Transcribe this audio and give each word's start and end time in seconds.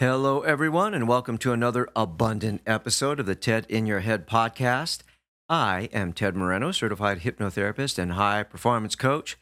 Hello, 0.00 0.40
everyone, 0.40 0.94
and 0.94 1.06
welcome 1.06 1.36
to 1.36 1.52
another 1.52 1.86
abundant 1.94 2.62
episode 2.66 3.20
of 3.20 3.26
the 3.26 3.34
TED 3.34 3.66
in 3.68 3.84
Your 3.84 4.00
Head 4.00 4.26
podcast. 4.26 5.00
I 5.46 5.90
am 5.92 6.14
Ted 6.14 6.34
Moreno, 6.34 6.72
certified 6.72 7.20
hypnotherapist 7.20 7.98
and 7.98 8.12
high 8.12 8.42
performance 8.42 8.96
coach, 8.96 9.36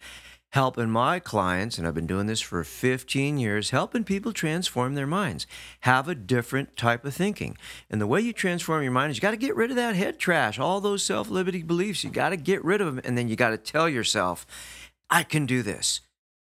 helping 0.51 0.91
my 0.91 1.21
clients, 1.21 1.79
and 1.79 1.87
I've 1.87 1.95
been 1.95 2.09
doing 2.09 2.27
this 2.27 2.41
for 2.41 2.65
15 2.65 3.39
years, 3.39 3.71
helping 3.71 4.03
people 4.03 4.33
transform 4.33 4.97
their 4.97 5.07
minds, 5.07 5.47
have 5.83 6.09
a 6.09 6.17
different 6.17 6.77
type 6.77 7.05
of 7.05 7.15
thinking. 7.15 7.57
And 7.89 8.01
the 8.01 8.09
way 8.09 8.21
you 8.21 8.33
transform 8.33 8.83
your 8.83 8.91
mind 8.91 9.13
is 9.13 9.19
you 9.19 9.21
got 9.21 9.31
to 9.31 9.37
get 9.37 9.55
rid 9.55 9.71
of 9.71 9.77
that 9.77 9.95
head 9.95 10.19
trash, 10.19 10.59
all 10.59 10.81
those 10.81 11.05
self 11.05 11.31
limiting 11.31 11.67
beliefs. 11.69 12.03
You 12.03 12.11
got 12.11 12.31
to 12.31 12.37
get 12.37 12.65
rid 12.65 12.81
of 12.81 12.89
them, 12.89 13.01
and 13.05 13.17
then 13.17 13.29
you 13.29 13.37
got 13.37 13.51
to 13.51 13.59
tell 13.59 13.89
yourself, 13.89 14.45
I 15.09 15.23
can 15.23 15.47
do 15.47 15.63
this. 15.63 16.01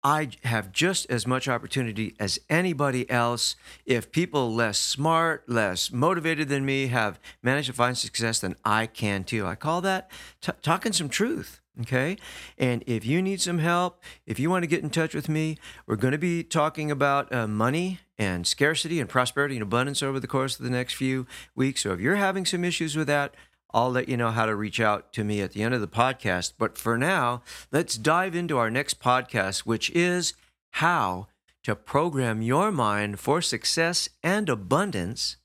I 0.05 0.31
have 0.45 0.73
just 0.73 1.11
as 1.11 1.27
much 1.27 1.49
opportunity 1.49 2.15
as 2.21 2.39
anybody 2.49 3.09
else. 3.11 3.57
If 3.85 4.13
people 4.13 4.55
less 4.55 4.79
smart, 4.79 5.49
less 5.49 5.91
motivated 5.91 6.49
than 6.49 6.65
me 6.65 6.87
have 6.89 7.19
managed 7.43 7.67
to 7.67 7.73
find 7.73 7.99
success, 7.99 8.39
then 8.39 8.55
I 8.65 8.87
can 8.87 9.25
too. 9.25 9.47
I 9.47 9.55
call 9.55 9.81
that 9.83 10.11
t- 10.41 10.53
talking 10.63 10.93
some 10.93 11.09
truth. 11.09 11.61
Okay. 11.81 12.17
And 12.57 12.83
if 12.89 13.07
you 13.07 13.23
need 13.23 13.41
some 13.41 13.59
help, 13.59 14.03
if 14.27 14.41
you 14.41 14.51
want 14.51 14.65
to 14.65 14.67
get 14.67 14.83
in 14.83 14.91
touch 14.91 15.15
with 15.15 15.29
me, 15.29 15.59
we're 15.87 15.97
going 15.97 16.13
to 16.13 16.19
be 16.19 16.43
talking 16.43 16.91
about 16.91 17.33
uh, 17.33 17.47
money 17.47 18.01
and 18.19 18.47
scarcity 18.47 18.99
and 18.99 19.09
prosperity 19.09 19.55
and 19.55 19.63
abundance 19.63 20.03
over 20.03 20.19
the 20.19 20.27
course 20.27 20.59
of 20.59 20.65
the 20.65 20.71
next 20.71 20.95
few 20.95 21.27
weeks. 21.55 21.83
So 21.83 21.93
if 21.93 22.01
you're 22.01 22.17
having 22.17 22.45
some 22.45 22.65
issues 22.65 22.97
with 22.97 23.07
that, 23.07 23.35
I'll 23.75 23.91
let 23.91 24.09
you 24.09 24.17
know 24.17 24.31
how 24.31 24.47
to 24.47 24.55
reach 24.55 24.81
out 24.81 25.13
to 25.15 25.25
me 25.25 25.43
at 25.43 25.53
the 25.53 25.63
end 25.63 25.75
of 25.75 25.81
the 25.81 25.89
podcast. 25.89 26.55
But 26.59 26.79
for 26.79 26.97
now, 26.97 27.43
let's 27.71 27.97
dive 27.97 28.35
into 28.35 28.57
our 28.57 28.71
next 28.71 29.01
podcast, 29.01 29.61
which 29.61 29.91
is 29.91 30.35
how 30.73 31.29
to 31.65 31.77
program 31.77 32.41
your 32.41 32.73
mind 32.73 33.21
for 33.21 33.43
success 33.43 34.09
and 34.23 34.49
abundance 34.49 35.37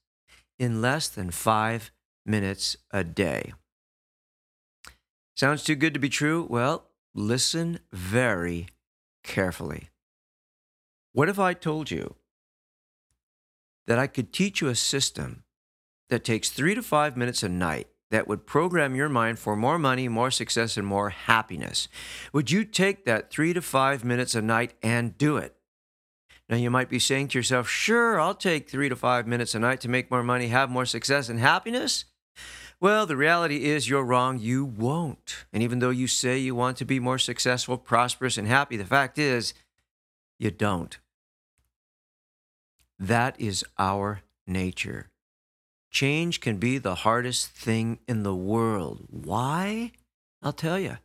in 0.58 0.82
less 0.82 1.10
than 1.10 1.32
five 1.32 1.92
minutes 2.26 2.78
a 2.92 3.04
day. 3.04 3.54
Sounds 5.36 5.64
too 5.64 5.76
good 5.76 5.94
to 5.94 6.00
be 6.00 6.10
true? 6.10 6.48
Well, 6.50 6.86
listen 7.14 7.80
very 7.92 8.68
carefully. 9.24 9.90
What 11.12 11.28
if 11.28 11.40
I 11.40 11.54
told 11.54 11.92
you 11.92 12.16
that 13.88 14.00
I 14.00 14.08
could 14.08 14.32
teach 14.32 14.62
you 14.62 14.70
a 14.70 14.76
system 14.76 15.44
that 16.10 16.24
takes 16.24 16.50
three 16.50 16.76
to 16.76 16.82
five 16.82 17.18
minutes 17.18 17.44
a 17.44 17.50
night 17.50 17.88
that 18.14 18.28
would 18.28 18.46
program 18.46 18.94
your 18.94 19.10
mind 19.10 19.40
for 19.40 19.56
more 19.56 19.80
money, 19.80 20.08
more 20.08 20.30
success, 20.30 20.78
and 20.78 20.86
more 20.86 21.10
happiness. 21.10 21.88
Would 22.32 22.52
you 22.52 22.64
take 22.64 23.06
that 23.06 23.32
three 23.32 23.54
to 23.54 23.62
five 23.62 24.06
minutes 24.06 24.36
a 24.36 24.42
night 24.42 24.76
and 24.84 25.18
do 25.18 25.38
it? 25.38 25.56
Now, 26.48 26.58
you 26.58 26.70
might 26.70 26.90
be 26.90 27.00
saying 27.00 27.30
to 27.30 27.40
yourself, 27.40 27.68
sure, 27.68 28.20
I'll 28.20 28.36
take 28.36 28.70
three 28.70 28.88
to 28.88 28.96
five 28.96 29.26
minutes 29.26 29.56
a 29.56 29.60
night 29.60 29.82
to 29.82 29.90
make 29.90 30.12
more 30.12 30.22
money, 30.22 30.50
have 30.50 30.70
more 30.70 30.86
success, 30.86 31.28
and 31.28 31.40
happiness. 31.40 32.06
Well, 32.80 33.08
the 33.08 33.18
reality 33.18 33.66
is 33.66 33.90
you're 33.90 34.06
wrong. 34.06 34.38
You 34.38 34.64
won't. 34.64 35.46
And 35.52 35.64
even 35.64 35.80
though 35.80 35.90
you 35.90 36.06
say 36.06 36.38
you 36.38 36.54
want 36.54 36.78
to 36.78 36.86
be 36.86 37.00
more 37.00 37.18
successful, 37.18 37.80
prosperous, 37.80 38.38
and 38.38 38.48
happy, 38.48 38.78
the 38.78 38.86
fact 38.86 39.18
is 39.18 39.56
you 40.38 40.52
don't. 40.52 41.00
That 43.00 43.42
is 43.42 43.66
our 43.80 44.22
nature. 44.46 45.10
Change 45.94 46.42
can 46.42 46.58
be 46.58 46.80
the 46.80 46.96
hardest 46.96 47.50
thing 47.50 48.00
in 48.08 48.24
the 48.24 48.36
world. 48.36 49.06
Why? 49.10 49.92
I'll 50.42 50.52
tell 50.52 50.80
you. 50.80 50.98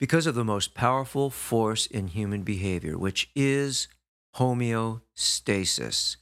Because 0.00 0.26
of 0.26 0.34
the 0.34 0.42
most 0.42 0.74
powerful 0.74 1.28
force 1.28 1.86
in 1.86 2.08
human 2.08 2.42
behavior, 2.42 2.96
which 2.96 3.30
is 3.36 3.86
homeostasis. 4.36 6.16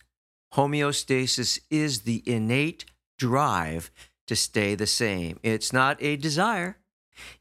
Homeostasis 0.55 1.61
is 1.71 2.01
the 2.01 2.23
innate 2.27 2.85
drive 3.17 3.93
to 4.27 4.35
stay 4.35 4.75
the 4.75 4.87
same. 4.87 5.39
It's 5.45 5.73
not 5.73 6.03
a 6.03 6.17
desire, 6.17 6.79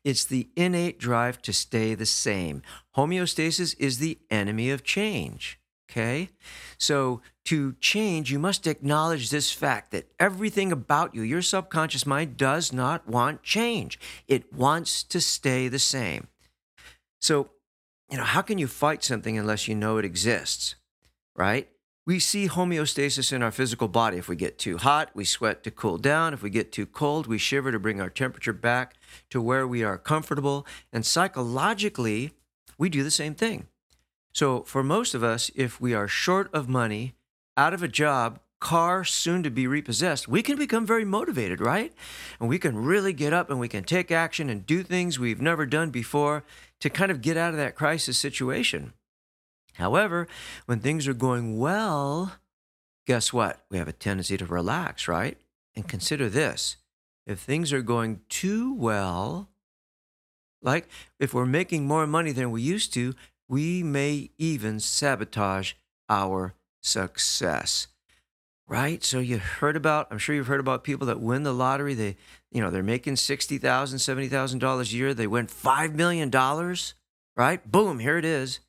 it's 0.04 0.24
the 0.24 0.50
innate 0.56 1.00
drive 1.00 1.42
to 1.42 1.52
stay 1.52 1.96
the 1.96 2.06
same. 2.06 2.62
Homeostasis 2.96 3.76
is 3.80 3.98
the 3.98 4.20
enemy 4.30 4.70
of 4.70 4.84
change. 4.84 5.60
Okay? 5.90 6.30
So, 6.78 7.22
to 7.46 7.74
change, 7.80 8.32
you 8.32 8.40
must 8.40 8.68
acknowledge 8.68 9.30
this 9.30 9.52
fact 9.52 9.92
that 9.92 10.12
everything 10.20 10.72
about 10.72 11.16
you, 11.16 11.22
your 11.22 11.42
subconscious 11.42 12.06
mind, 12.06 12.38
does 12.38 12.72
not 12.72 13.08
want 13.08 13.44
change. 13.44 14.00
It 14.28 14.54
wants 14.54 15.04
to 15.04 15.20
stay 15.20 15.68
the 15.68 15.80
same. 15.80 16.28
So, 17.20 17.50
you 18.10 18.18
know, 18.18 18.24
how 18.24 18.42
can 18.42 18.58
you 18.58 18.68
fight 18.68 19.04
something 19.04 19.38
unless 19.38 19.68
you 19.68 19.76
know 19.76 19.98
it 19.98 20.06
exists? 20.06 20.76
Right? 21.36 21.70
We 22.06 22.20
see 22.20 22.48
homeostasis 22.48 23.32
in 23.32 23.44
our 23.44 23.52
physical 23.52 23.88
body. 23.88 24.18
If 24.18 24.28
we 24.28 24.36
get 24.36 24.58
too 24.58 24.78
hot, 24.78 25.12
we 25.14 25.24
sweat 25.24 25.64
to 25.64 25.72
cool 25.72 25.98
down. 25.98 26.34
If 26.34 26.42
we 26.42 26.50
get 26.50 26.72
too 26.72 26.86
cold, 26.86 27.28
we 27.28 27.38
shiver 27.38 27.72
to 27.72 27.80
bring 27.80 28.02
our 28.02 28.10
temperature 28.10 28.54
back 28.54 28.96
to 29.30 29.42
where 29.42 29.68
we 29.68 29.84
are 29.84 29.98
comfortable. 29.98 30.66
And 30.92 31.06
psychologically, 31.06 32.34
we 32.78 32.90
do 32.90 33.04
the 33.04 33.12
same 33.12 33.36
thing. 33.36 33.68
So, 34.34 34.64
for 34.64 34.84
most 34.84 35.14
of 35.14 35.24
us, 35.24 35.52
if 35.56 35.80
we 35.80 35.94
are 35.94 36.08
short 36.08 36.50
of 36.54 36.68
money, 36.68 37.14
out 37.62 37.76
of 37.76 37.84
a 37.84 37.88
job, 37.88 38.40
car 38.60 39.04
soon 39.04 39.44
to 39.44 39.52
be 39.52 39.68
repossessed, 39.68 40.28
we 40.28 40.42
can 40.42 40.58
become 40.58 40.84
very 40.84 41.06
motivated, 41.06 41.62
right? 41.62 41.94
And 42.40 42.50
we 42.50 42.58
can 42.58 42.76
really 42.76 43.14
get 43.14 43.34
up 43.34 43.52
and 43.52 43.60
we 43.60 43.68
can 43.68 43.84
take 43.84 44.10
action 44.10 44.50
and 44.50 44.66
do 44.66 44.82
things 44.82 45.20
we've 45.20 45.40
never 45.40 45.68
done 45.68 45.92
before 45.92 46.44
to 46.80 46.90
kind 46.90 47.12
of 47.12 47.22
get 47.22 47.38
out 47.38 47.52
of 47.52 47.58
that 47.58 47.76
crisis 47.76 48.18
situation. 48.18 48.94
However, 49.76 50.28
when 50.66 50.80
things 50.80 51.08
are 51.08 51.14
going 51.14 51.60
well, 51.60 52.34
guess 53.06 53.32
what? 53.32 53.62
We 53.70 53.78
have 53.78 53.88
a 53.88 53.94
tendency 53.94 54.38
to 54.38 54.46
relax, 54.46 55.08
right? 55.08 55.38
And 55.76 55.88
consider 55.88 56.30
this 56.30 56.78
if 57.28 57.40
things 57.40 57.72
are 57.72 57.84
going 57.84 58.22
too 58.28 58.74
well, 58.74 59.50
like 60.64 60.90
if 61.20 61.32
we're 61.32 61.46
making 61.46 61.86
more 61.86 62.08
money 62.08 62.32
than 62.32 62.50
we 62.50 62.64
used 62.64 62.92
to, 62.96 63.14
we 63.48 63.84
may 63.84 64.32
even 64.40 64.80
sabotage 64.80 65.74
our 66.10 66.56
success 66.82 67.88
right? 68.72 69.04
So 69.04 69.20
you 69.20 69.38
heard 69.38 69.76
about 69.76 70.08
i'm 70.12 70.18
sure 70.18 70.34
you've 70.34 70.48
heard 70.48 70.62
about 70.62 70.86
people 70.86 71.08
that 71.08 71.20
win 71.20 71.44
the 71.44 71.54
lottery. 71.54 71.94
They 71.94 72.16
you 72.52 72.62
know 72.62 72.72
they're 72.72 72.82
making 72.82 73.16
$60000 73.16 73.60
$70000 73.60 74.82
a 74.82 74.96
year. 74.96 75.14
They 75.14 75.28
win 75.28 75.48
$5 75.48 75.94
million 75.94 76.32
right? 77.36 77.72
Boom 77.72 78.00
here 78.00 78.18
it 78.18 78.26
is. 78.26 78.62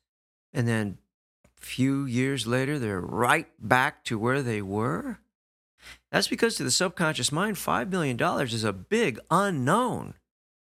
And 0.51 0.67
then 0.67 0.97
a 1.45 1.65
few 1.65 2.03
years 2.03 2.45
later 2.45 2.77
they're 2.77 3.01
right 3.01 3.47
back 3.59 4.03
to 4.05 4.19
where 4.19 4.41
they 4.41 4.61
were. 4.61 5.19
That's 6.11 6.27
because 6.27 6.55
to 6.55 6.63
the 6.63 6.71
subconscious 6.71 7.31
mind 7.31 7.55
$5 7.55 7.89
million 7.89 8.21
is 8.43 8.63
a 8.65 8.73
big 8.73 9.19
unknown 9.31 10.15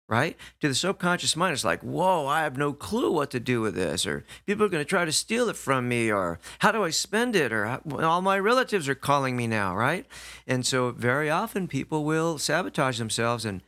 right? 0.10 0.38
To 0.62 0.68
the 0.70 0.76
subconscious 0.76 1.36
mind, 1.36 1.54
it's 1.54 1.66
like, 1.66 1.82
whoa, 1.82 2.28
I 2.28 2.42
have 2.42 2.58
no 2.58 2.72
clue 2.72 3.12
what 3.12 3.30
to 3.32 3.40
do 3.40 3.62
with 3.62 3.76
this, 3.76 4.06
or 4.06 4.24
people 4.46 4.66
are 4.66 4.70
going 4.70 4.84
to 4.84 4.90
try 4.90 5.04
to 5.04 5.12
steal 5.12 5.50
it 5.50 5.58
from 5.58 5.90
me, 5.90 6.12
or 6.12 6.40
how 6.60 6.72
do 6.72 6.84
I 6.84 6.92
spend 6.92 7.36
it, 7.36 7.52
or 7.52 7.82
all 8.02 8.22
my 8.22 8.40
relatives 8.40 8.88
are 8.88 8.96
calling 8.96 9.36
me 9.36 9.48
now, 9.48 9.76
right? 9.76 10.06
And 10.48 10.66
so, 10.66 10.92
very 10.92 11.30
often, 11.30 11.68
people 11.68 12.06
will 12.06 12.38
sabotage 12.38 12.98
themselves, 12.98 13.44
and 13.44 13.62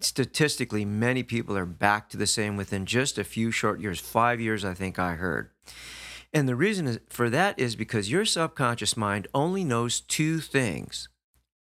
statistically, 0.00 0.84
many 0.84 1.22
people 1.22 1.56
are 1.56 1.66
back 1.66 2.08
to 2.10 2.16
the 2.16 2.26
same 2.26 2.56
within 2.56 2.86
just 2.86 3.18
a 3.18 3.24
few 3.24 3.50
short 3.50 3.80
years 3.80 4.00
five 4.00 4.40
years, 4.40 4.64
I 4.64 4.74
think 4.74 4.98
I 4.98 5.14
heard. 5.14 5.50
And 6.32 6.48
the 6.48 6.56
reason 6.56 6.98
for 7.10 7.28
that 7.28 7.58
is 7.58 7.76
because 7.76 8.10
your 8.10 8.24
subconscious 8.24 8.96
mind 8.96 9.28
only 9.34 9.64
knows 9.64 10.00
two 10.00 10.40
things 10.40 11.08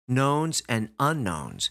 knowns 0.10 0.64
and 0.68 0.90
unknowns. 1.00 1.70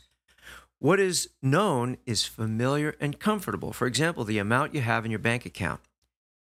What 0.81 1.01
is 1.01 1.31
known 1.43 1.99
is 2.07 2.25
familiar 2.25 2.95
and 3.01 3.19
comfortable. 3.19 3.73
For 3.73 3.87
example, 3.89 4.25
the 4.25 4.39
amount 4.39 4.75
you 4.75 4.81
have 4.81 5.05
in 5.05 5.11
your 5.11 5.19
bank 5.19 5.45
account. 5.45 5.81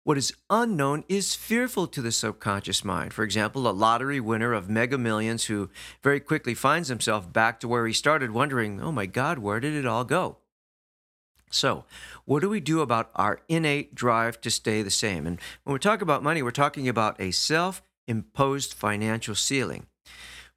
What 0.05 0.17
is 0.17 0.32
unknown 0.49 1.05
is 1.08 1.35
fearful 1.35 1.88
to 1.88 2.00
the 2.00 2.12
subconscious 2.12 2.85
mind. 2.85 3.12
For 3.12 3.25
example, 3.25 3.69
a 3.69 3.73
lottery 3.73 4.20
winner 4.20 4.52
of 4.52 4.70
mega 4.70 4.96
millions 4.96 5.46
who 5.46 5.70
very 6.02 6.20
quickly 6.20 6.55
finds 6.55 6.88
himself 6.88 7.32
back 7.32 7.58
to 7.61 7.69
where 7.69 7.87
he 7.87 7.93
started, 7.93 8.31
wondering, 8.31 8.81
oh 8.81 8.93
my 8.93 9.06
God, 9.06 9.40
where 9.40 9.61
did 9.61 9.75
it 9.75 9.85
all 9.85 10.05
go? 10.05 10.38
So, 11.50 11.84
what 12.25 12.41
do 12.41 12.49
we 12.49 12.61
do 12.61 12.81
about 12.81 13.11
our 13.17 13.41
innate 13.49 13.94
drive 13.94 14.41
to 14.43 14.50
stay 14.50 14.82
the 14.82 14.91
same? 14.91 15.26
And 15.26 15.41
when 15.64 15.75
we 15.75 15.79
talk 15.81 16.00
about 16.00 16.23
money, 16.23 16.43
we're 16.43 16.52
talking 16.52 16.88
about 16.88 17.20
a 17.20 17.32
self 17.32 17.82
imposed 18.06 18.73
financial 18.73 19.34
ceiling. 19.34 19.87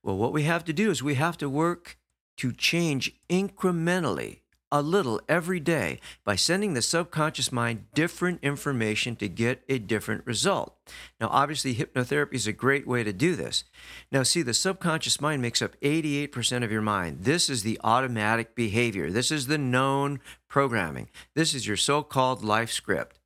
Well, 0.04 0.18
what 0.18 0.34
we 0.34 0.44
have 0.44 0.64
to 0.66 0.74
do 0.74 0.92
is 0.92 1.02
we 1.02 1.16
have 1.16 1.38
to 1.40 1.50
work 1.50 1.98
to 2.42 2.52
change 2.52 3.14
incrementally 3.30 4.40
a 4.72 4.82
little 4.82 5.22
every 5.30 5.60
day 5.60 6.00
by 6.24 6.36
sending 6.36 6.74
the 6.74 6.82
subconscious 6.82 7.52
mind 7.52 7.86
different 7.94 8.40
information 8.42 9.16
to 9.16 9.30
get 9.30 9.62
a 9.70 9.78
different 9.78 10.26
result. 10.26 10.76
Now, 11.20 11.28
obviously, 11.30 11.76
hypnotherapy 11.76 12.34
is 12.34 12.48
a 12.48 12.52
great 12.52 12.88
way 12.88 13.04
to 13.04 13.14
do 13.14 13.36
this. 13.36 13.64
Now, 14.12 14.24
see, 14.24 14.42
the 14.42 14.56
subconscious 14.56 15.22
mind 15.22 15.44
makes 15.44 15.62
up 15.62 15.80
88% 15.82 16.64
of 16.64 16.72
your 16.72 16.82
mind. 16.82 17.26
This 17.26 17.48
is 17.48 17.62
the 17.62 17.80
automatic 17.84 18.56
behavior, 18.56 19.12
this 19.12 19.30
is 19.30 19.46
the 19.46 19.60
known 19.60 20.20
programming, 20.48 21.10
this 21.36 21.54
is 21.54 21.68
your 21.68 21.78
so 21.78 22.02
called 22.02 22.44
life 22.44 22.72
script. 22.72 23.21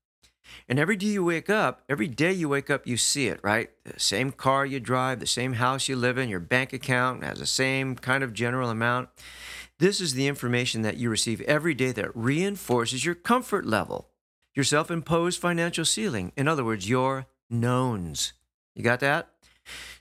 And 0.68 0.80
every 0.80 0.96
day 0.96 1.08
you 1.08 1.24
wake 1.24 1.50
up, 1.50 1.84
every 1.90 2.08
day 2.08 2.32
you 2.32 2.50
wake 2.50 2.70
up, 2.70 2.88
you 2.88 2.98
see 2.98 3.28
it, 3.28 3.40
right? 3.44 3.70
The 3.84 4.00
same 4.00 4.32
car 4.32 4.66
you 4.66 4.80
drive, 4.80 5.20
the 5.20 5.28
same 5.28 5.54
house 5.54 5.88
you 5.88 5.96
live 5.96 6.18
in, 6.18 6.30
your 6.30 6.40
bank 6.40 6.74
account 6.74 7.24
has 7.24 7.40
the 7.40 7.46
same 7.46 7.96
kind 7.96 8.24
of 8.24 8.34
general 8.34 8.70
amount. 8.70 9.10
This 9.78 10.00
is 10.00 10.14
the 10.14 10.28
information 10.28 10.84
that 10.84 10.98
you 10.98 11.10
receive 11.10 11.42
every 11.42 11.74
day 11.74 11.92
that 11.92 12.16
reinforces 12.16 13.04
your 13.04 13.16
comfort 13.16 13.66
level, 13.66 14.10
your 14.54 14.64
self 14.64 14.90
imposed 14.90 15.40
financial 15.40 15.86
ceiling. 15.86 16.32
In 16.38 16.48
other 16.48 16.64
words, 16.64 16.90
your 16.90 17.28
knowns. 17.50 18.34
You 18.74 18.84
got 18.84 19.02
that? 19.02 19.30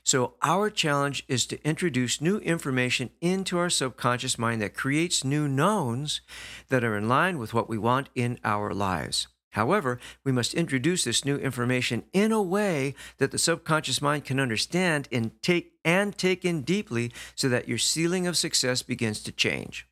So, 0.03 0.35
our 0.43 0.69
challenge 0.69 1.25
is 1.27 1.45
to 1.47 1.67
introduce 1.67 2.21
new 2.21 2.37
information 2.37 3.09
into 3.19 3.57
our 3.57 3.69
subconscious 3.69 4.37
mind 4.37 4.61
that 4.61 4.75
creates 4.75 5.23
new 5.23 5.47
knowns 5.47 6.21
that 6.69 6.83
are 6.83 6.95
in 6.95 7.09
line 7.09 7.39
with 7.39 7.53
what 7.53 7.67
we 7.67 7.77
want 7.77 8.09
in 8.13 8.39
our 8.43 8.73
lives. 8.73 9.27
However, 9.55 10.01
we 10.25 10.33
must 10.33 10.53
introduce 10.53 11.05
this 11.05 11.23
new 11.23 11.37
information 11.37 12.03
in 12.11 12.33
a 12.33 12.41
way 12.41 12.93
that 13.19 13.31
the 13.31 13.37
subconscious 13.37 14.01
mind 14.01 14.25
can 14.25 14.37
understand 14.37 15.07
and 15.13 15.31
take 15.41 15.71
and 15.85 16.17
take 16.17 16.43
in 16.43 16.63
deeply 16.63 17.13
so 17.35 17.47
that 17.47 17.69
your 17.69 17.77
ceiling 17.77 18.27
of 18.27 18.35
success 18.35 18.81
begins 18.81 19.21
to 19.21 19.31
change. 19.31 19.87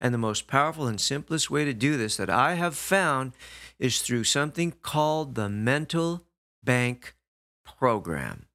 And 0.00 0.14
the 0.14 0.18
most 0.18 0.46
powerful 0.46 0.86
and 0.86 0.98
simplest 0.98 1.50
way 1.50 1.66
to 1.66 1.74
do 1.74 1.98
this 1.98 2.16
that 2.16 2.30
I 2.30 2.54
have 2.54 2.74
found 2.74 3.32
is 3.78 4.00
through 4.00 4.24
something 4.24 4.72
called 4.82 5.34
the 5.34 5.50
mental 5.50 6.24
bank 6.64 7.14
program. 7.66 8.46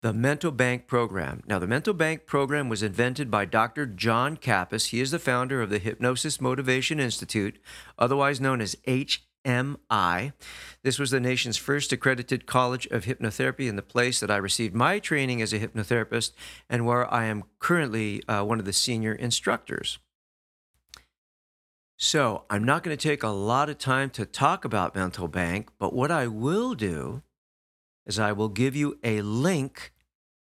The 0.00 0.12
Mental 0.12 0.52
Bank 0.52 0.86
Program. 0.86 1.42
Now, 1.48 1.58
the 1.58 1.66
Mental 1.66 1.92
Bank 1.92 2.24
Program 2.24 2.68
was 2.68 2.84
invented 2.84 3.32
by 3.32 3.44
Dr. 3.44 3.84
John 3.84 4.36
Kappas. 4.36 4.90
He 4.90 5.00
is 5.00 5.10
the 5.10 5.18
founder 5.18 5.60
of 5.60 5.70
the 5.70 5.80
Hypnosis 5.80 6.40
Motivation 6.40 7.00
Institute, 7.00 7.58
otherwise 7.98 8.40
known 8.40 8.60
as 8.60 8.76
HMI. 8.86 10.34
This 10.84 11.00
was 11.00 11.10
the 11.10 11.18
nation's 11.18 11.56
first 11.56 11.92
accredited 11.92 12.46
college 12.46 12.86
of 12.92 13.06
hypnotherapy 13.06 13.68
and 13.68 13.76
the 13.76 13.82
place 13.82 14.20
that 14.20 14.30
I 14.30 14.36
received 14.36 14.72
my 14.72 15.00
training 15.00 15.42
as 15.42 15.52
a 15.52 15.58
hypnotherapist 15.58 16.30
and 16.70 16.86
where 16.86 17.12
I 17.12 17.24
am 17.24 17.42
currently 17.58 18.22
uh, 18.28 18.44
one 18.44 18.60
of 18.60 18.66
the 18.66 18.72
senior 18.72 19.14
instructors. 19.14 19.98
So, 21.96 22.44
I'm 22.48 22.62
not 22.62 22.84
going 22.84 22.96
to 22.96 23.08
take 23.08 23.24
a 23.24 23.30
lot 23.30 23.68
of 23.68 23.78
time 23.78 24.10
to 24.10 24.24
talk 24.24 24.64
about 24.64 24.94
Mental 24.94 25.26
Bank, 25.26 25.70
but 25.80 25.92
what 25.92 26.12
I 26.12 26.28
will 26.28 26.74
do 26.74 27.22
is 28.08 28.18
I 28.18 28.32
will 28.32 28.48
give 28.48 28.74
you 28.74 28.98
a 29.04 29.20
link 29.20 29.92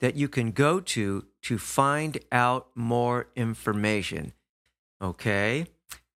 that 0.01 0.15
you 0.15 0.29
can 0.29 0.53
go 0.53 0.81
to 0.81 1.25
to 1.43 1.59
find 1.59 2.19
out 2.31 2.69
more 2.75 3.29
information. 3.35 4.33
Okay? 5.03 5.67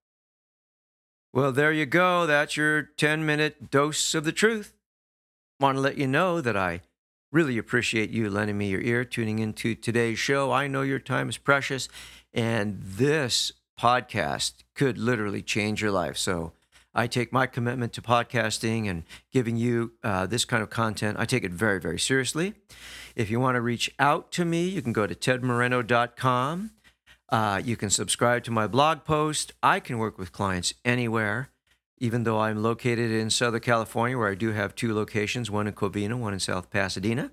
Well, 1.32 1.52
there 1.52 1.72
you 1.72 1.86
go. 1.86 2.26
That's 2.26 2.56
your 2.56 2.82
10 2.82 3.26
minute 3.26 3.70
dose 3.70 4.14
of 4.14 4.24
the 4.24 4.32
truth. 4.32 4.74
Want 5.58 5.76
to 5.76 5.80
let 5.80 5.98
you 5.98 6.06
know 6.06 6.40
that 6.40 6.56
I 6.56 6.82
really 7.32 7.58
appreciate 7.58 8.10
you 8.10 8.28
lending 8.28 8.58
me 8.58 8.68
your 8.68 8.80
ear, 8.80 9.04
tuning 9.04 9.38
into 9.38 9.74
today's 9.74 10.18
show. 10.18 10.50
I 10.50 10.66
know 10.66 10.82
your 10.82 10.98
time 10.98 11.28
is 11.28 11.38
precious, 11.38 11.88
and 12.32 12.80
this 12.82 13.52
podcast 13.78 14.54
could 14.74 14.98
literally 14.98 15.42
change 15.42 15.80
your 15.80 15.92
life. 15.92 16.16
So 16.16 16.52
I 16.94 17.06
take 17.06 17.32
my 17.32 17.46
commitment 17.46 17.92
to 17.94 18.02
podcasting 18.02 18.88
and 18.88 19.04
giving 19.32 19.56
you 19.56 19.92
uh, 20.02 20.26
this 20.26 20.44
kind 20.44 20.62
of 20.62 20.70
content, 20.70 21.18
I 21.20 21.24
take 21.24 21.44
it 21.44 21.52
very, 21.52 21.80
very 21.80 21.98
seriously. 21.98 22.54
If 23.14 23.30
you 23.30 23.38
want 23.38 23.54
to 23.56 23.60
reach 23.60 23.92
out 23.98 24.32
to 24.32 24.44
me, 24.44 24.68
you 24.68 24.82
can 24.82 24.92
go 24.92 25.06
to 25.06 25.14
tedmoreno.com. 25.14 26.70
Uh, 27.28 27.62
you 27.64 27.76
can 27.76 27.90
subscribe 27.90 28.42
to 28.44 28.50
my 28.50 28.66
blog 28.66 29.04
post. 29.04 29.52
I 29.62 29.78
can 29.78 29.98
work 29.98 30.18
with 30.18 30.32
clients 30.32 30.74
anywhere, 30.84 31.50
even 31.98 32.24
though 32.24 32.40
I'm 32.40 32.60
located 32.60 33.12
in 33.12 33.30
Southern 33.30 33.60
California, 33.60 34.18
where 34.18 34.30
I 34.30 34.34
do 34.34 34.50
have 34.52 34.74
two 34.74 34.92
locations 34.92 35.48
one 35.48 35.68
in 35.68 35.74
Covina, 35.74 36.18
one 36.18 36.32
in 36.32 36.40
South 36.40 36.70
Pasadena. 36.70 37.30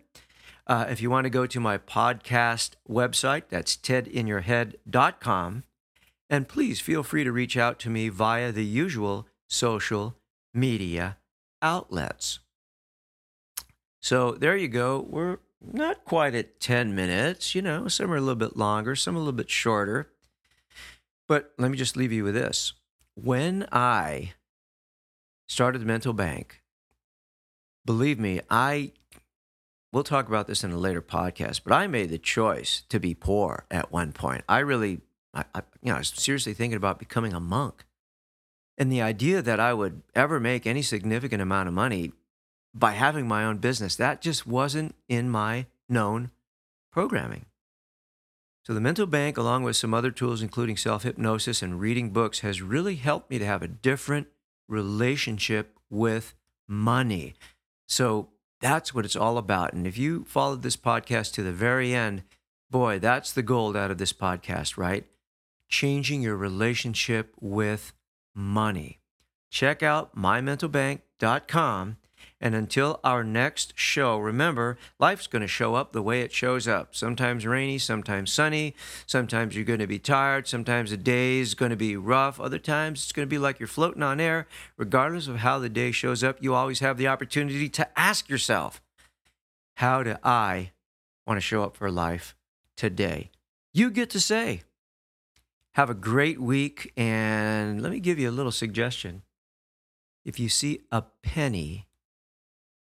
Uh, 0.68 0.86
if 0.90 1.02
you 1.02 1.10
want 1.10 1.26
to 1.26 1.30
go 1.30 1.48
to 1.48 1.60
my 1.60 1.78
podcast 1.78 2.72
website, 2.88 3.44
that's 3.50 3.76
tedinyourhead.com. 3.76 5.64
And 6.30 6.48
please 6.48 6.82
feel 6.82 7.04
free 7.04 7.24
to 7.24 7.32
reach 7.32 7.58
out 7.58 7.80
to 7.80 7.90
me 7.90 8.10
via 8.10 8.52
the 8.52 8.66
usual 8.66 9.28
social 9.48 10.16
media 10.54 11.18
outlets. 11.62 12.40
So 14.02 14.32
there 14.32 14.56
you 14.56 14.68
go. 14.68 15.06
We're 15.10 15.38
not 15.62 16.06
quite 16.06 16.36
at 16.36 16.60
10 16.60 16.96
minutes, 16.96 17.56
you 17.56 17.62
know, 17.62 17.88
some 17.88 18.12
are 18.12 18.18
a 18.18 18.22
little 18.22 18.36
bit 18.36 18.56
longer, 18.56 18.96
some 18.96 19.16
a 19.16 19.20
little 19.20 19.34
bit 19.34 19.50
shorter. 19.50 20.10
But 21.28 21.54
let 21.58 21.72
me 21.72 21.78
just 21.78 21.98
leave 21.98 22.12
you 22.12 22.24
with 22.24 22.36
this. 22.36 22.74
When 23.16 23.68
I 23.72 24.34
started 25.48 25.82
the 25.82 25.86
mental 25.86 26.14
bank, 26.14 26.62
believe 27.86 28.20
me, 28.20 28.42
I 28.50 28.92
we'll 29.92 30.04
talk 30.04 30.28
about 30.28 30.48
this 30.48 30.64
in 30.64 30.72
a 30.72 30.78
later 30.78 31.02
podcast, 31.02 31.62
but 31.64 31.74
I 31.74 31.88
made 31.88 32.10
the 32.10 32.20
choice 32.20 32.84
to 32.90 33.00
be 33.00 33.16
poor 33.16 33.66
at 33.72 33.92
one 33.92 34.12
point. 34.12 34.44
I 34.48 34.60
really, 34.60 35.02
I, 35.34 35.44
I, 35.56 35.62
you 35.82 35.90
know, 35.90 35.96
I 35.96 36.00
was 36.00 36.10
seriously 36.10 36.54
thinking 36.54 36.78
about 36.78 37.00
becoming 37.00 37.34
a 37.34 37.40
monk. 37.40 37.87
And 38.78 38.92
the 38.92 39.02
idea 39.02 39.42
that 39.42 39.60
I 39.60 39.74
would 39.74 40.04
ever 40.14 40.40
make 40.40 40.68
any 40.68 40.82
significant 40.82 41.42
amount 41.42 41.68
of 41.68 41.74
money 41.74 42.12
by 42.74 42.92
having 42.92 43.28
my 43.28 43.44
own 43.44 43.58
business, 43.58 43.96
that 43.96 44.22
just 44.22 44.46
wasn't 44.46 44.96
in 45.08 45.30
my 45.30 45.66
known 45.90 46.32
programming. 46.92 47.46
So, 48.64 48.74
the 48.74 48.82
mental 48.82 49.06
bank, 49.06 49.38
along 49.38 49.64
with 49.64 49.78
some 49.78 49.94
other 49.94 50.12
tools, 50.12 50.42
including 50.42 50.78
self 50.78 51.04
hypnosis 51.04 51.62
and 51.62 51.80
reading 51.80 52.10
books, 52.12 52.40
has 52.40 52.62
really 52.62 52.96
helped 52.96 53.30
me 53.30 53.40
to 53.40 53.46
have 53.46 53.64
a 53.64 53.68
different 53.68 54.28
relationship 54.68 55.80
with 55.90 56.36
money. 56.68 57.34
So, 57.88 58.28
that's 58.60 58.94
what 58.94 59.06
it's 59.06 59.16
all 59.16 59.38
about. 59.38 59.74
And 59.74 59.88
if 59.88 59.98
you 59.98 60.26
followed 60.26 60.64
this 60.64 60.76
podcast 60.76 61.34
to 61.34 61.44
the 61.44 61.52
very 61.52 61.94
end, 61.96 62.24
boy, 62.70 63.00
that's 63.00 63.32
the 63.32 63.42
gold 63.42 63.78
out 63.78 63.92
of 63.92 63.98
this 63.98 64.14
podcast, 64.14 64.78
right? 64.78 65.06
Changing 65.70 66.22
your 66.22 66.36
relationship 66.36 67.34
with 67.40 67.94
money. 68.38 69.00
Check 69.50 69.82
out 69.82 70.16
mymentalbank.com 70.16 71.98
and 72.40 72.54
until 72.54 73.00
our 73.04 73.24
next 73.24 73.74
show, 73.76 74.20
remember, 74.20 74.78
life's 75.00 75.26
going 75.26 75.42
to 75.42 75.48
show 75.48 75.74
up 75.74 75.92
the 75.92 76.04
way 76.04 76.22
it 76.22 76.32
shows 76.32 76.68
up. 76.68 76.96
Sometimes 76.96 77.48
rainy, 77.48 77.80
sometimes 77.80 78.32
sunny. 78.32 78.76
Sometimes 79.08 79.56
you're 79.56 79.66
going 79.66 79.80
to 79.80 79.88
be 79.88 79.98
tired. 79.98 80.48
Sometimes 80.48 80.92
the 80.92 80.98
day 80.98 81.40
is 81.40 81.56
going 81.56 81.72
to 81.72 81.76
be 81.76 81.98
rough. 81.98 82.40
Other 82.40 82.60
times 82.60 83.04
it's 83.04 83.12
going 83.12 83.28
to 83.28 83.30
be 83.30 83.40
like 83.40 83.60
you're 83.60 83.68
floating 83.68 84.04
on 84.04 84.20
air. 84.20 84.48
Regardless 84.78 85.28
of 85.28 85.38
how 85.38 85.58
the 85.58 85.70
day 85.70 85.92
shows 85.92 86.24
up, 86.24 86.38
you 86.40 86.54
always 86.54 86.80
have 86.80 86.98
the 86.98 87.08
opportunity 87.08 87.70
to 87.70 88.00
ask 88.00 88.30
yourself, 88.30 88.82
how 89.78 90.04
do 90.04 90.16
I 90.24 90.72
want 91.26 91.38
to 91.38 91.42
show 91.42 91.64
up 91.64 91.76
for 91.76 91.90
life 91.90 92.36
today? 92.76 93.32
You 93.74 93.90
get 93.90 94.12
to 94.12 94.20
say. 94.20 94.62
Have 95.78 95.90
a 95.90 95.94
great 95.94 96.42
week. 96.42 96.92
And 96.98 97.82
let 97.82 97.92
me 97.92 98.00
give 98.00 98.20
you 98.20 98.30
a 98.30 98.32
little 98.32 98.52
suggestion. 98.52 99.22
If 100.26 100.40
you 100.40 100.50
see 100.50 100.82
a 100.92 101.04
penny, 101.24 101.88